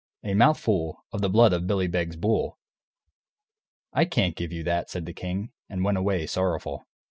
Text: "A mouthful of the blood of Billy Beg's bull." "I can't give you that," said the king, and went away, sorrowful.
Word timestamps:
"A 0.23 0.33
mouthful 0.33 1.05
of 1.11 1.21
the 1.21 1.29
blood 1.29 1.53
of 1.53 1.67
Billy 1.67 1.85
Beg's 1.85 2.15
bull." 2.15 2.57
"I 3.93 4.05
can't 4.05 4.35
give 4.35 4.51
you 4.51 4.63
that," 4.63 4.89
said 4.89 5.05
the 5.05 5.13
king, 5.13 5.51
and 5.69 5.85
went 5.85 5.99
away, 5.99 6.25
sorrowful. 6.25 6.87